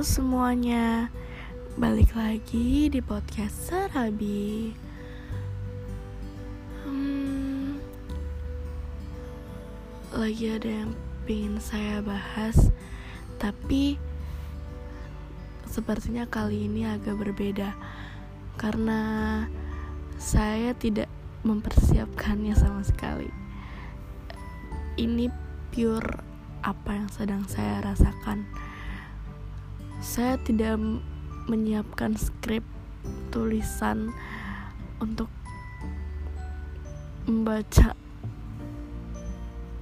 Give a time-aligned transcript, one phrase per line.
[0.00, 1.12] Semuanya,
[1.76, 4.72] balik lagi di podcast Sarabi.
[6.88, 7.76] Hmm,
[10.16, 10.96] lagi ada yang
[11.28, 12.72] pengen saya bahas,
[13.36, 14.00] tapi
[15.68, 17.76] sepertinya kali ini agak berbeda
[18.56, 19.44] karena
[20.16, 21.12] saya tidak
[21.44, 23.28] mempersiapkannya sama sekali.
[24.96, 25.28] Ini
[25.68, 26.24] pure
[26.64, 28.48] apa yang sedang saya rasakan
[30.00, 30.80] saya tidak
[31.44, 32.64] menyiapkan skrip
[33.28, 34.16] tulisan
[34.96, 35.28] untuk
[37.28, 37.92] membaca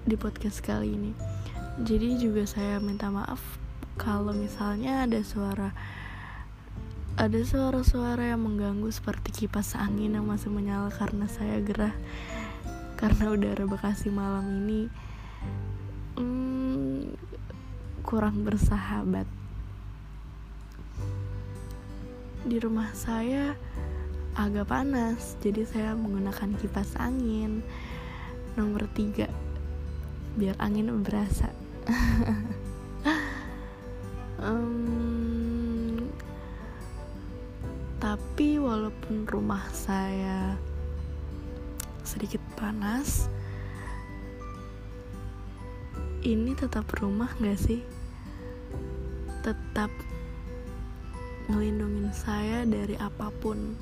[0.03, 1.13] di podcast kali ini.
[1.87, 3.39] Jadi juga saya minta maaf
[3.95, 5.71] kalau misalnya ada suara
[7.19, 11.95] ada suara-suara yang mengganggu seperti kipas angin yang masih menyala karena saya gerah
[12.99, 14.91] karena udara Bekasi malam ini
[16.19, 17.15] hmm,
[18.03, 19.38] kurang bersahabat
[22.49, 23.53] di rumah saya
[24.33, 27.61] agak panas jadi saya menggunakan kipas angin.
[28.57, 29.29] Nomor tiga
[30.41, 31.53] biar angin berasa.
[34.39, 36.07] Um,
[37.99, 40.55] tapi walaupun rumah saya
[42.07, 43.27] sedikit panas
[46.23, 47.83] ini tetap rumah gak sih?
[49.43, 49.91] Tetap
[51.49, 53.75] ngelindungin saya dari apa pun.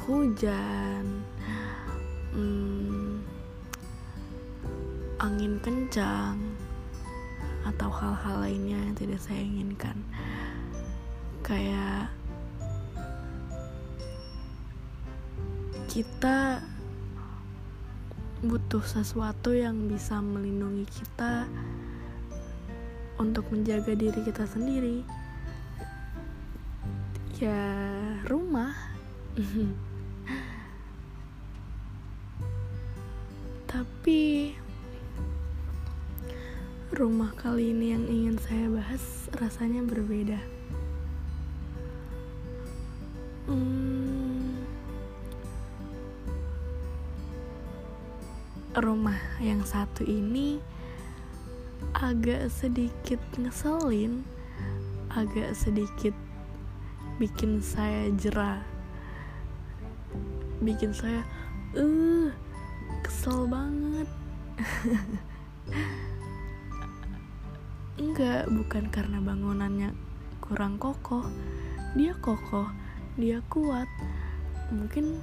[0.00, 1.22] Hujan
[2.34, 3.22] hmm,
[5.22, 6.38] angin kencang
[7.68, 9.98] atau hal-hal lainnya yang tidak saya inginkan.
[11.44, 12.10] Kayak
[15.90, 16.62] kita
[18.40, 21.44] butuh sesuatu yang bisa melindungi kita
[23.20, 25.04] untuk menjaga diri kita sendiri
[27.40, 27.64] ya
[28.28, 28.76] rumah?
[33.64, 34.52] Tapi
[36.92, 40.36] rumah kali ini yang ingin saya bahas rasanya berbeda.
[43.48, 44.60] Hmm,
[48.76, 50.60] rumah yang satu ini
[51.96, 54.28] agak sedikit ngeselin
[55.08, 56.12] agak sedikit
[57.20, 58.64] bikin saya jerah.
[60.64, 61.20] Bikin saya
[61.76, 62.32] uh
[63.04, 64.08] kesel banget.
[68.00, 69.92] Enggak bukan karena bangunannya
[70.40, 71.28] kurang kokoh.
[71.92, 72.72] Dia kokoh
[73.20, 73.84] dia kuat.
[74.72, 75.20] Mungkin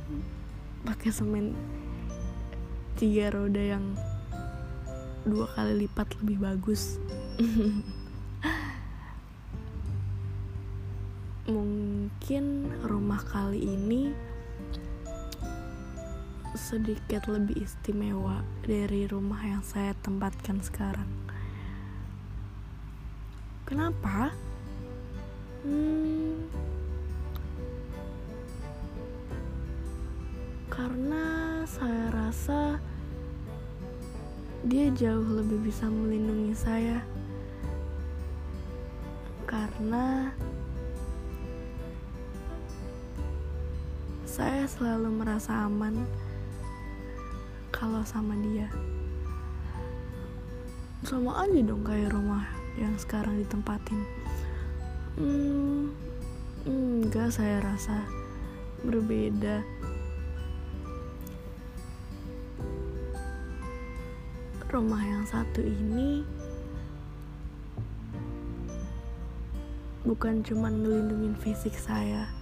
[0.85, 1.58] pakai semen
[2.94, 3.97] tiga roda yang
[5.25, 7.02] dua kali lipat lebih bagus.
[11.47, 11.87] Mungkin
[12.85, 14.12] rumah kali ini
[16.57, 21.07] sedikit lebih istimewa dari rumah yang saya tempatkan sekarang.
[23.67, 24.34] Kenapa?
[25.62, 26.47] Hmm,
[30.72, 32.79] karena saya rasa
[34.66, 37.00] dia jauh lebih bisa melindungi saya.
[39.47, 40.34] Karena
[44.38, 46.06] saya selalu merasa aman
[47.74, 48.70] kalau sama dia.
[51.02, 52.46] Sama aja dong kayak rumah
[52.78, 53.97] yang sekarang ditempatin.
[55.18, 55.90] Hmm,
[56.70, 58.06] enggak saya rasa
[58.86, 59.66] berbeda.
[64.70, 66.22] Rumah yang satu ini
[70.06, 72.37] bukan cuman ngelindungin fisik saya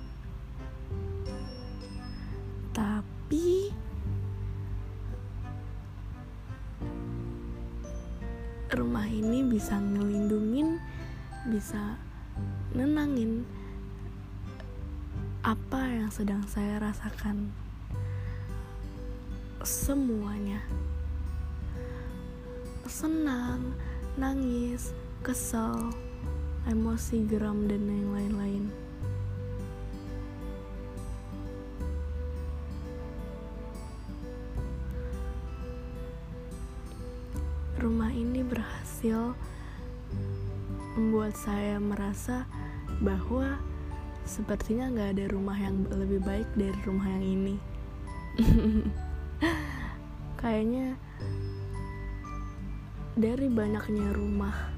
[15.45, 17.53] apa yang sedang saya rasakan?
[19.61, 20.57] Semuanya.
[22.89, 23.77] Senang
[24.17, 24.89] nangis
[25.21, 25.93] kesel
[26.65, 28.73] emosi geram dan yang lain-lain.
[37.77, 39.37] Rumah ini berhasil
[40.97, 42.49] membuat saya merasa
[42.97, 43.61] bahwa
[44.25, 47.55] sepertinya nggak ada rumah yang lebih baik dari rumah yang ini.
[50.41, 50.99] Kayaknya
[53.15, 54.75] dari banyaknya rumah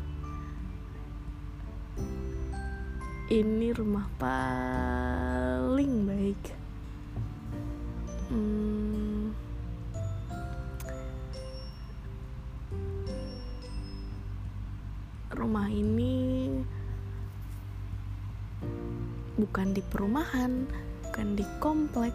[3.28, 6.44] ini rumah paling baik
[8.30, 9.34] hmm,
[15.34, 16.37] rumah ini
[19.38, 20.66] bukan di perumahan
[21.18, 22.14] bukan di komplek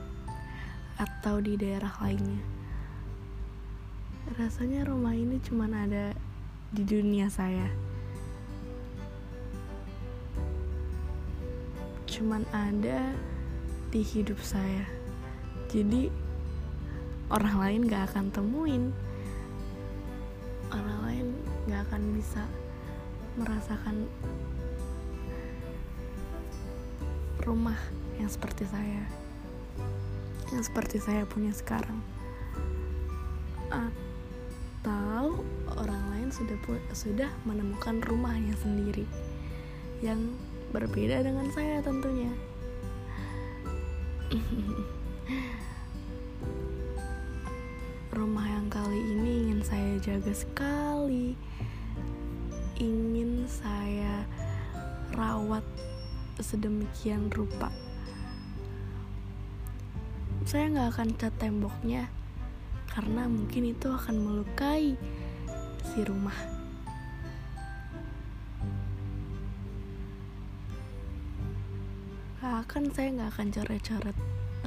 [0.94, 2.38] atau di daerah lainnya.
[4.38, 6.14] Rasanya rumah ini cuma ada
[6.70, 7.66] di dunia saya.
[12.06, 13.10] Cuman ada
[13.90, 14.86] di hidup saya.
[15.66, 16.06] Jadi
[17.32, 18.84] orang lain gak akan temuin.
[20.70, 21.26] Orang lain
[21.66, 22.46] gak akan bisa
[23.34, 24.06] merasakan
[27.42, 27.78] rumah
[28.18, 29.02] yang seperti saya
[30.52, 31.96] yang seperti saya punya sekarang.
[33.72, 35.40] Atau
[35.80, 36.60] orang lain sudah
[36.92, 39.08] sudah menemukan rumahnya sendiri
[40.04, 40.20] yang
[40.76, 42.28] berbeda dengan saya tentunya.
[48.12, 51.32] Rumah yang kali ini ingin saya jaga sekali
[52.76, 54.28] ingin saya
[55.16, 55.64] rawat
[56.40, 57.68] sedemikian rupa.
[60.48, 62.08] Saya nggak akan cat temboknya
[62.88, 64.96] karena mungkin itu akan melukai
[65.92, 66.36] si rumah.
[72.42, 74.16] Akan saya nggak akan coret-coret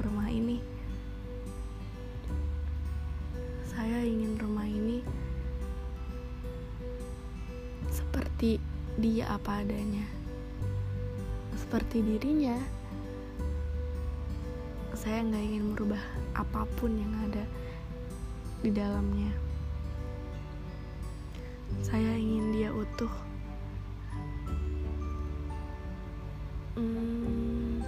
[0.00, 0.62] rumah ini.
[3.66, 5.04] Saya ingin rumah ini
[7.92, 8.60] seperti
[8.96, 10.15] dia apa adanya
[11.66, 12.54] seperti dirinya
[14.94, 15.98] saya nggak ingin merubah
[16.38, 17.42] apa pun yang ada
[18.62, 19.34] di dalamnya.
[21.82, 23.10] Saya ingin dia utuh.
[26.78, 27.82] Hmm,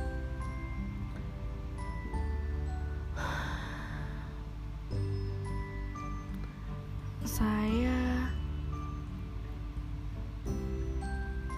[7.22, 8.26] saya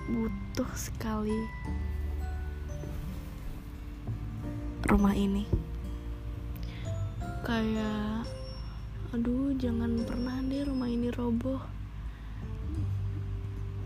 [0.05, 1.49] butuh sekali
[4.91, 5.47] rumah ini?
[7.47, 8.27] Kayak
[9.15, 11.63] aduh jangan pernah deh rumah ini roboh.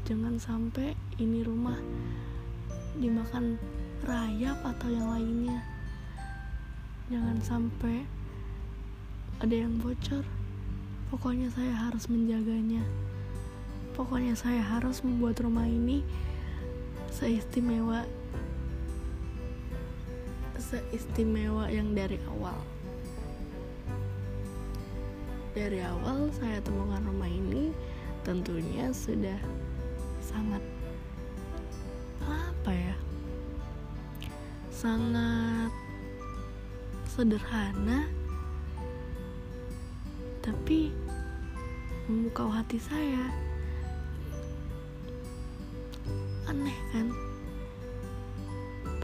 [0.09, 1.77] Jangan sampai ini rumah
[2.97, 3.61] dimakan
[4.09, 5.61] rayap atau yang lainnya.
[7.13, 8.09] Jangan sampai
[9.45, 10.25] ada yang bocor.
[11.13, 12.81] Pokoknya saya harus menjaganya.
[13.93, 16.01] Pokoknya saya harus membuat rumah ini
[17.13, 18.09] seistimewa
[20.59, 22.59] seistimewa yang dari awal.
[25.55, 27.71] Dari awal saya temukan rumah ini
[28.27, 29.39] tentunya sudah
[30.19, 30.63] sangat
[32.27, 32.97] apa ya?
[34.75, 35.71] Sangat
[37.15, 38.11] sederhana
[40.43, 40.91] tapi
[42.11, 43.33] memukau hati saya
[46.51, 47.09] aneh kan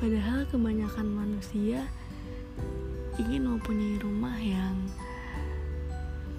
[0.00, 1.84] padahal kebanyakan manusia
[3.20, 4.72] ingin mempunyai rumah yang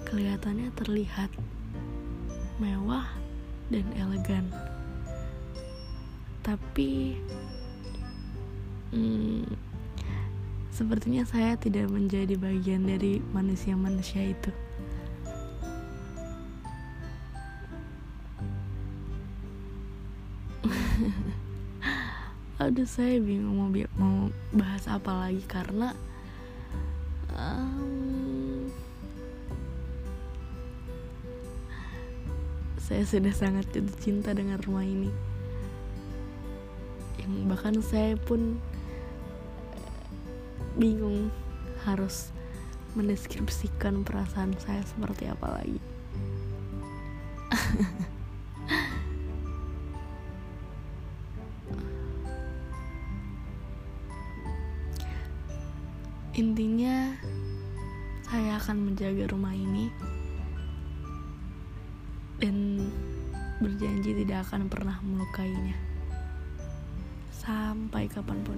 [0.02, 1.30] kelihatannya terlihat
[2.58, 3.06] mewah
[3.70, 4.50] dan elegan.
[6.42, 7.14] Tapi
[8.90, 9.46] hmm,
[10.74, 14.50] sepertinya saya tidak menjadi bagian dari manusia-manusia itu
[22.62, 23.66] aduh saya bingung mau
[23.98, 25.98] mau bahas apa lagi karena
[27.34, 28.70] um,
[32.78, 35.10] saya sudah sangat jatuh cinta dengan rumah ini.
[37.18, 38.62] Yang bahkan saya pun
[39.74, 40.06] eh,
[40.78, 41.34] bingung
[41.82, 42.30] harus
[42.94, 45.80] mendeskripsikan perasaan saya seperti apa lagi
[56.32, 57.12] Intinya,
[58.24, 59.92] saya akan menjaga rumah ini
[62.40, 62.88] dan
[63.60, 65.76] berjanji tidak akan pernah melukainya
[67.36, 68.56] sampai kapan pun.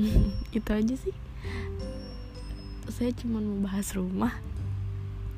[0.56, 1.12] Itu aja sih.
[2.88, 4.32] Saya cuma mau bahas rumah,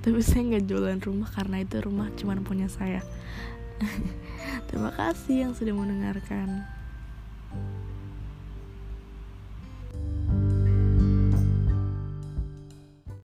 [0.07, 3.01] tapi saya nggak jualan rumah karena itu rumah cuma punya saya.
[4.69, 6.76] Terima kasih yang sudah mendengarkan.